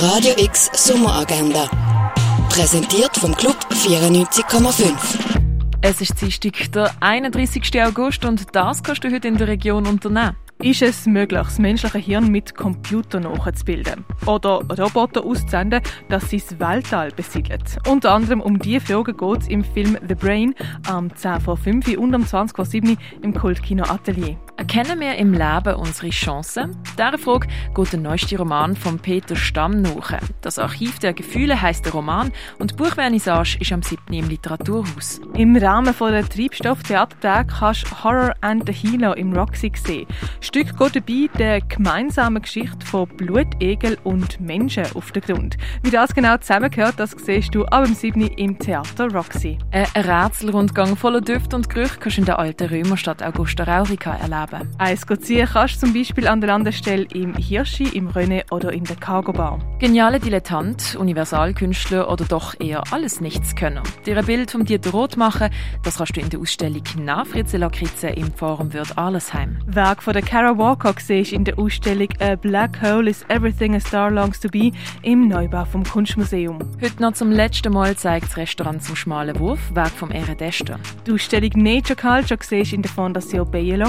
Radio 0.00 0.32
X 0.38 0.70
Sommeragenda. 0.74 1.68
Präsentiert 2.50 3.16
vom 3.16 3.34
Club 3.34 3.56
94,5. 3.70 4.92
Es 5.80 6.00
ist 6.00 6.20
Dienstag, 6.20 6.70
der 6.70 6.92
31. 7.00 7.82
August 7.82 8.24
und 8.24 8.54
das 8.54 8.80
kannst 8.80 9.02
du 9.02 9.12
heute 9.12 9.26
in 9.26 9.36
der 9.36 9.48
Region 9.48 9.88
unternehmen. 9.88 10.36
Ist 10.62 10.82
es 10.82 11.06
möglich, 11.06 11.40
das 11.42 11.58
menschliche 11.58 11.98
Hirn 11.98 12.30
mit 12.30 12.54
Computern 12.54 13.24
nachzubilden? 13.24 14.04
Oder 14.24 14.60
Roboter 14.78 15.24
auszusenden, 15.24 15.82
dass 16.08 16.30
sie 16.30 16.40
das 16.40 16.60
Weltall 16.60 17.10
besiedeln? 17.10 17.64
Unter 17.88 18.12
anderem 18.12 18.40
um 18.40 18.56
diese 18.60 18.80
Fragen 18.80 19.16
geht 19.16 19.40
es 19.40 19.48
im 19.48 19.64
Film 19.64 19.98
The 20.06 20.14
Brain 20.14 20.54
am 20.86 21.12
10 21.12 21.40
vor 21.40 21.56
5 21.56 21.98
und 21.98 22.14
am 22.14 22.24
20 22.24 22.54
vor 22.54 22.66
7 22.66 22.96
im 23.22 23.34
Kultkino 23.34 23.82
Atelier. 23.82 24.36
Erkennen 24.70 25.00
wir 25.00 25.16
im 25.16 25.32
Leben 25.32 25.76
unsere 25.76 26.10
Chancen? 26.10 26.76
Dieser 26.92 27.16
Frage 27.16 27.48
geht 27.74 27.90
der 27.94 28.00
neueste 28.00 28.36
Roman 28.36 28.76
von 28.76 28.98
Peter 28.98 29.34
Stamm 29.34 29.80
nach. 29.80 30.12
Das 30.42 30.58
Archiv 30.58 30.98
der 30.98 31.14
Gefühle 31.14 31.60
heißt 31.60 31.86
der 31.86 31.92
Roman 31.92 32.30
und 32.58 32.72
die 32.72 32.74
Buchvernissage 32.74 33.56
ist 33.60 33.72
am 33.72 33.80
7. 33.80 34.12
im 34.12 34.28
Literaturhaus. 34.28 35.22
Im 35.32 35.56
Rahmen 35.56 35.94
der 35.98 36.28
Treibstoff-Theatertag 36.28 37.48
kannst 37.48 37.90
du 37.90 38.04
Horror 38.04 38.34
and 38.42 38.64
the 38.66 38.74
Healer 38.74 39.16
im 39.16 39.32
Roxy 39.32 39.72
sehen. 39.74 40.06
Stück 40.42 40.76
geht 40.76 40.96
dabei 40.96 41.30
der 41.38 41.60
gemeinsamen 41.62 42.42
Geschichte 42.42 42.84
von 42.84 43.08
Blutegel 43.08 43.96
und 44.04 44.38
Menschen 44.38 44.84
auf 44.94 45.12
den 45.12 45.22
Grund. 45.22 45.56
Wie 45.82 45.90
das 45.90 46.14
genau 46.14 46.36
zusammengehört, 46.36 46.96
das 46.98 47.12
siehst 47.12 47.54
du 47.54 47.64
ab 47.64 47.86
dem 47.86 47.94
7. 47.94 48.20
im 48.20 48.58
Theater 48.58 49.10
Roxy. 49.14 49.56
Ein 49.70 49.86
Rätselrundgang 49.96 50.94
voller 50.94 51.22
Düfte 51.22 51.56
und 51.56 51.70
Gerüche 51.70 51.96
kannst 51.98 52.18
du 52.18 52.20
in 52.20 52.26
der 52.26 52.38
alten 52.38 52.68
Römerstadt 52.68 53.22
Augusta 53.22 53.64
Raurica 53.64 54.14
erleben 54.14 54.57
leben. 54.58 54.74
Eins 54.78 55.06
ziehen 55.20 55.48
kannst 55.52 55.76
du 55.76 55.86
zum 55.86 55.94
Beispiel 55.94 56.28
an 56.28 56.40
der 56.40 56.48
Landestelle 56.48 57.06
im 57.12 57.34
Hirschi, 57.34 57.84
im 57.84 58.08
René 58.08 58.50
oder 58.52 58.72
in 58.72 58.84
der 58.84 58.96
Cargo 58.96 59.32
Bar. 59.32 59.58
Geniale 59.78 60.20
Dilettant, 60.20 60.96
Universalkünstler 60.96 62.10
oder 62.10 62.24
doch 62.24 62.54
eher 62.60 62.82
alles 62.92 63.20
Nichtskönner. 63.20 63.82
Dir 64.06 64.18
ein 64.18 64.26
Bild 64.26 64.50
vom 64.50 64.64
Dieter 64.64 64.90
Roth 64.90 65.16
machen, 65.16 65.50
das 65.82 65.98
kannst 65.98 66.16
du 66.16 66.20
in 66.20 66.30
der 66.30 66.40
Ausstellung 66.40 66.82
nach 66.98 67.26
Fritze 67.26 67.56
Lakritze 67.56 68.08
im 68.08 68.32
Forum 68.32 68.72
Würd 68.72 68.96
Allesheim. 68.96 69.58
Werk 69.66 70.02
von 70.02 70.12
der 70.12 70.22
Kara 70.22 70.56
Walker 70.56 70.94
siehst 70.98 71.32
in 71.32 71.44
der 71.44 71.58
Ausstellung 71.58 72.08
A 72.20 72.34
Black 72.34 72.80
Hole 72.82 73.08
is 73.08 73.24
Everything 73.28 73.74
a 73.74 73.80
Star 73.80 74.10
Longs 74.10 74.40
to 74.40 74.48
Be 74.48 74.72
im 75.02 75.28
Neubau 75.28 75.64
vom 75.64 75.84
Kunstmuseum. 75.84 76.58
Heute 76.82 77.02
noch 77.02 77.12
zum 77.12 77.30
letzten 77.30 77.72
Mal 77.72 77.96
zeigt 77.96 78.26
das 78.26 78.36
Restaurant 78.36 78.82
zum 78.82 78.96
schmalen 78.96 79.38
Wurf, 79.38 79.60
Werk 79.74 79.90
vom 79.90 80.10
Ere 80.10 80.34
Dester. 80.34 80.78
Die 81.06 81.12
Ausstellung 81.12 81.50
Nature 81.54 81.96
Culture 81.96 82.40
siehst 82.42 82.72
in 82.72 82.82
der 82.82 82.90
Fondation 82.90 83.50
Bielo. 83.50 83.88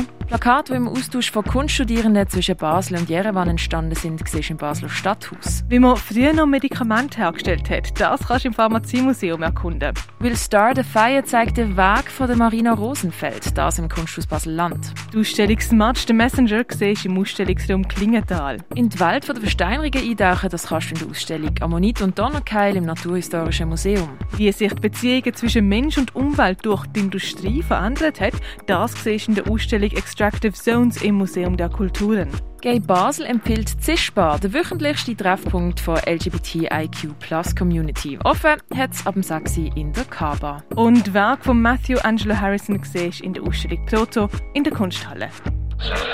Plakate, 0.60 0.74
die 0.74 0.78
im 0.78 0.88
Austausch 0.88 1.32
von 1.32 1.44
Kunststudierenden 1.44 2.28
zwischen 2.28 2.56
Basel 2.58 2.98
und 2.98 3.10
Jerewan 3.10 3.50
entstanden 3.50 3.96
sind, 3.96 4.28
siehst 4.28 4.50
im 4.50 4.58
Basler 4.58 4.90
Stadthaus. 4.90 5.64
Wie 5.70 5.80
man 5.80 5.96
früher 5.96 6.34
noch 6.34 6.48
Medikamente 6.48 7.20
hergestellt 7.20 7.70
hat, 7.70 8.00
das 8.00 8.28
kannst 8.28 8.46
du 8.46 8.50
im 8.50 8.54
Pharmaziemuseum 8.54 9.42
erkunden. 9.42 9.94
Will 10.20 10.36
Star 10.36 10.74
the 10.76 10.84
Fire 10.84 11.24
zeigt 11.24 11.58
den 11.58 11.78
Weg 11.78 12.12
von 12.12 12.28
der 12.28 12.36
Marina 12.36 12.74
Rosenfeld, 12.74 13.58
das 13.58 13.80
im 13.80 13.88
Kunsthaus 13.88 14.28
Basel-Land. 14.28 14.94
Die 15.14 15.20
Ausstellung 15.20 15.60
Smart 15.60 15.98
the 16.08 16.14
Messenger 16.14 16.64
siehst 16.68 17.06
im 17.06 17.18
Ausstellungsraum 17.18 17.88
Klingenthal. 17.88 18.58
In 18.76 18.90
die 18.90 19.00
Welt 19.00 19.28
der 19.28 19.36
Versteinerungen 19.36 20.10
eintauchen, 20.10 20.50
das 20.50 20.68
kannst 20.68 20.92
du 20.92 20.96
in 20.96 21.00
der 21.00 21.10
Ausstellung 21.10 21.56
Ammonit 21.62 22.02
und 22.02 22.18
Donnerkeil 22.20 22.76
im 22.76 22.86
Naturhistorischen 22.86 23.70
Museum. 23.70 24.10
Wie 24.36 24.52
sich 24.52 24.74
die 24.74 24.82
Beziehungen 24.82 25.34
zwischen 25.34 25.68
Mensch 25.68 25.98
und 25.98 26.16
Umwelt 26.16 26.66
durch 26.66 26.86
die 26.88 27.00
Industrie 27.02 27.62
verändert 27.62 28.20
hat, 28.20 28.34
das 28.66 29.04
siehst 29.04 29.28
du 29.28 29.32
in 29.32 29.36
der 29.36 29.50
Ausstellung 29.50 29.92
Extract 29.92 30.49
Interactive 30.50 30.54
Zones 30.54 31.02
im 31.02 31.16
Museum 31.16 31.58
der 31.58 31.70
Kulturen. 31.70 32.30
Gay 32.62 32.80
Basel 32.80 33.26
empfiehlt 33.26 33.82
Zischbar, 33.82 34.40
der 34.40 34.54
wöchentlichste 34.54 35.16
Treffpunkt 35.16 35.86
der 35.88 36.08
LGBTIQ 36.08 37.56
Community. 37.58 38.20
Offen 38.24 38.58
hat 38.76 38.94
es 38.94 39.06
ab 39.06 39.14
dem 39.14 39.24
6 39.24 39.58
in 39.76 39.94
der 39.94 40.06
Kaba. 40.06 40.64
Und 40.76 41.14
Werk 41.14 41.46
von 41.46 41.62
Matthew 41.62 41.98
Angelo 42.00 42.36
Harrison 42.36 42.82
siehst 42.84 43.22
in 43.22 43.34
der 43.34 43.44
Ausstellung 43.44 43.86
Proto 43.86 44.30
in 44.54 44.64
der 44.64 44.74
Kunsthalle. 44.74 45.30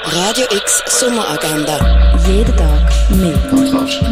Radio 0.05 0.45
X 0.51 0.83
Sommeragenda. 0.87 2.17
Jeden 2.27 2.55
Tag 2.55 3.09
mehr. 3.11 3.37
Kontrast. 3.49 4.03